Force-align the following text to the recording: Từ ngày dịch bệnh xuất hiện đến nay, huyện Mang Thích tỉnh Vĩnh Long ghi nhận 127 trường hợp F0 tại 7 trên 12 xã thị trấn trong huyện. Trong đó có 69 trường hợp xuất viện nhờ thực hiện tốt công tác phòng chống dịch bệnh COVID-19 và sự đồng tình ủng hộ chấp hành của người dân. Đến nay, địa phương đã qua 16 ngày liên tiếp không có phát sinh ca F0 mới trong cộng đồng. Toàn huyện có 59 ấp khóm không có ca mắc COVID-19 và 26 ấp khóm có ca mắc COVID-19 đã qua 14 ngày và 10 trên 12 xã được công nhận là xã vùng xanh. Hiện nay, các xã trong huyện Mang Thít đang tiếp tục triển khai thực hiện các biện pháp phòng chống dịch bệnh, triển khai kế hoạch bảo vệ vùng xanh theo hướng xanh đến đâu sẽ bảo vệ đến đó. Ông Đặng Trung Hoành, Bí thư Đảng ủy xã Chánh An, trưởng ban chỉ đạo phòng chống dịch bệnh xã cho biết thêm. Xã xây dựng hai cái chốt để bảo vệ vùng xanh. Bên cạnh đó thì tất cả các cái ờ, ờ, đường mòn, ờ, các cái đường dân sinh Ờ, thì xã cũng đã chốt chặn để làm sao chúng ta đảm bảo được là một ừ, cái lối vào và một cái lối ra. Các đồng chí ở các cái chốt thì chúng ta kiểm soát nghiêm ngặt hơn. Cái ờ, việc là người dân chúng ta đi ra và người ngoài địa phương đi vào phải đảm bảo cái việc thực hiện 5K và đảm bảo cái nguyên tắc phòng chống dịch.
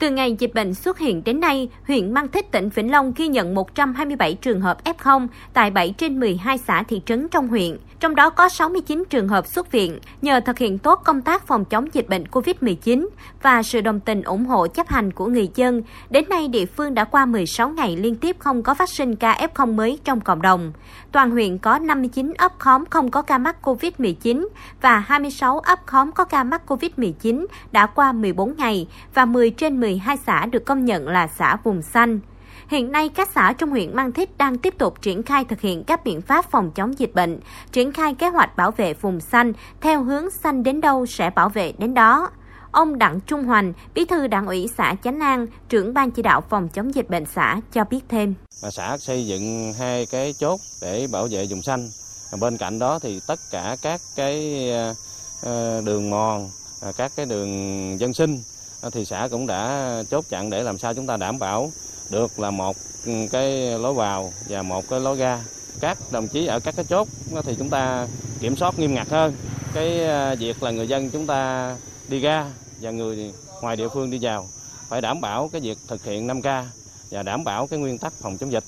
Từ 0.00 0.10
ngày 0.10 0.36
dịch 0.38 0.54
bệnh 0.54 0.74
xuất 0.74 0.98
hiện 0.98 1.24
đến 1.24 1.40
nay, 1.40 1.68
huyện 1.86 2.14
Mang 2.14 2.28
Thích 2.28 2.52
tỉnh 2.52 2.68
Vĩnh 2.68 2.90
Long 2.90 3.12
ghi 3.16 3.28
nhận 3.28 3.54
127 3.54 4.34
trường 4.34 4.60
hợp 4.60 4.84
F0 4.84 5.26
tại 5.52 5.70
7 5.70 5.94
trên 5.98 6.20
12 6.20 6.58
xã 6.58 6.82
thị 6.82 7.00
trấn 7.06 7.28
trong 7.28 7.48
huyện. 7.48 7.76
Trong 8.00 8.14
đó 8.14 8.30
có 8.30 8.48
69 8.48 9.04
trường 9.10 9.28
hợp 9.28 9.46
xuất 9.46 9.72
viện 9.72 9.98
nhờ 10.22 10.40
thực 10.40 10.58
hiện 10.58 10.78
tốt 10.78 11.00
công 11.04 11.22
tác 11.22 11.46
phòng 11.46 11.64
chống 11.64 11.88
dịch 11.92 12.08
bệnh 12.08 12.24
COVID-19 12.24 13.08
và 13.42 13.62
sự 13.62 13.80
đồng 13.80 14.00
tình 14.00 14.22
ủng 14.22 14.44
hộ 14.44 14.66
chấp 14.66 14.88
hành 14.88 15.12
của 15.12 15.26
người 15.26 15.48
dân. 15.54 15.82
Đến 16.10 16.24
nay, 16.28 16.48
địa 16.48 16.66
phương 16.66 16.94
đã 16.94 17.04
qua 17.04 17.26
16 17.26 17.68
ngày 17.68 17.96
liên 17.96 18.16
tiếp 18.16 18.36
không 18.38 18.62
có 18.62 18.74
phát 18.74 18.88
sinh 18.88 19.16
ca 19.16 19.48
F0 19.54 19.74
mới 19.74 19.98
trong 20.04 20.20
cộng 20.20 20.42
đồng. 20.42 20.72
Toàn 21.12 21.30
huyện 21.30 21.58
có 21.58 21.78
59 21.78 22.32
ấp 22.38 22.52
khóm 22.58 22.84
không 22.90 23.10
có 23.10 23.22
ca 23.22 23.38
mắc 23.38 23.56
COVID-19 23.62 24.48
và 24.80 24.98
26 24.98 25.58
ấp 25.58 25.86
khóm 25.86 26.12
có 26.12 26.24
ca 26.24 26.44
mắc 26.44 26.62
COVID-19 26.66 27.46
đã 27.72 27.86
qua 27.86 28.12
14 28.12 28.54
ngày 28.56 28.86
và 29.14 29.24
10 29.24 29.50
trên 29.50 29.80
12 29.86 30.16
xã 30.26 30.46
được 30.46 30.64
công 30.64 30.84
nhận 30.84 31.08
là 31.08 31.28
xã 31.38 31.56
vùng 31.64 31.82
xanh. 31.82 32.20
Hiện 32.68 32.92
nay, 32.92 33.08
các 33.08 33.28
xã 33.34 33.52
trong 33.58 33.70
huyện 33.70 33.96
Mang 33.96 34.12
Thít 34.12 34.38
đang 34.38 34.58
tiếp 34.58 34.74
tục 34.78 35.02
triển 35.02 35.22
khai 35.22 35.44
thực 35.44 35.60
hiện 35.60 35.84
các 35.84 36.04
biện 36.04 36.22
pháp 36.22 36.50
phòng 36.50 36.70
chống 36.74 36.98
dịch 36.98 37.14
bệnh, 37.14 37.40
triển 37.72 37.92
khai 37.92 38.14
kế 38.14 38.28
hoạch 38.28 38.56
bảo 38.56 38.70
vệ 38.70 38.94
vùng 38.94 39.20
xanh 39.20 39.52
theo 39.80 40.02
hướng 40.02 40.30
xanh 40.30 40.62
đến 40.62 40.80
đâu 40.80 41.06
sẽ 41.06 41.30
bảo 41.30 41.48
vệ 41.48 41.72
đến 41.78 41.94
đó. 41.94 42.30
Ông 42.70 42.98
Đặng 42.98 43.20
Trung 43.20 43.44
Hoành, 43.44 43.72
Bí 43.94 44.04
thư 44.04 44.26
Đảng 44.26 44.46
ủy 44.46 44.68
xã 44.78 44.94
Chánh 45.04 45.20
An, 45.20 45.46
trưởng 45.68 45.94
ban 45.94 46.10
chỉ 46.10 46.22
đạo 46.22 46.40
phòng 46.50 46.68
chống 46.68 46.94
dịch 46.94 47.10
bệnh 47.10 47.24
xã 47.34 47.60
cho 47.72 47.84
biết 47.84 48.00
thêm. 48.08 48.34
Xã 48.50 48.98
xây 48.98 49.26
dựng 49.26 49.72
hai 49.78 50.06
cái 50.06 50.34
chốt 50.38 50.60
để 50.82 51.06
bảo 51.12 51.28
vệ 51.30 51.46
vùng 51.50 51.62
xanh. 51.62 51.88
Bên 52.40 52.56
cạnh 52.56 52.78
đó 52.78 52.98
thì 52.98 53.20
tất 53.26 53.40
cả 53.50 53.76
các 53.82 54.00
cái 54.16 54.70
ờ, 54.70 54.94
ờ, 55.42 55.80
đường 55.84 56.10
mòn, 56.10 56.50
ờ, 56.80 56.92
các 56.96 57.12
cái 57.16 57.26
đường 57.26 58.00
dân 58.00 58.12
sinh 58.12 58.38
Ờ, 58.86 58.90
thì 58.90 59.04
xã 59.04 59.28
cũng 59.30 59.46
đã 59.46 60.02
chốt 60.10 60.24
chặn 60.28 60.50
để 60.50 60.62
làm 60.62 60.78
sao 60.78 60.94
chúng 60.94 61.06
ta 61.06 61.16
đảm 61.16 61.38
bảo 61.38 61.72
được 62.10 62.38
là 62.38 62.50
một 62.50 62.76
ừ, 63.06 63.12
cái 63.32 63.78
lối 63.78 63.94
vào 63.94 64.32
và 64.48 64.62
một 64.62 64.88
cái 64.88 65.00
lối 65.00 65.16
ra. 65.16 65.44
Các 65.80 65.98
đồng 66.10 66.28
chí 66.28 66.46
ở 66.46 66.60
các 66.60 66.76
cái 66.76 66.84
chốt 66.88 67.08
thì 67.42 67.54
chúng 67.58 67.70
ta 67.70 68.06
kiểm 68.40 68.56
soát 68.56 68.78
nghiêm 68.78 68.94
ngặt 68.94 69.08
hơn. 69.08 69.34
Cái 69.74 70.04
ờ, 70.04 70.36
việc 70.38 70.62
là 70.62 70.70
người 70.70 70.88
dân 70.88 71.10
chúng 71.10 71.26
ta 71.26 71.76
đi 72.08 72.20
ra 72.20 72.46
và 72.80 72.90
người 72.90 73.32
ngoài 73.60 73.76
địa 73.76 73.88
phương 73.88 74.10
đi 74.10 74.18
vào 74.20 74.48
phải 74.88 75.00
đảm 75.00 75.20
bảo 75.20 75.48
cái 75.52 75.60
việc 75.60 75.78
thực 75.88 76.04
hiện 76.04 76.26
5K 76.26 76.64
và 77.10 77.22
đảm 77.22 77.44
bảo 77.44 77.66
cái 77.66 77.78
nguyên 77.78 77.98
tắc 77.98 78.12
phòng 78.12 78.38
chống 78.38 78.52
dịch. 78.52 78.64